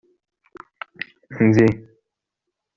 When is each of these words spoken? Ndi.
Ndi. 1.45 1.67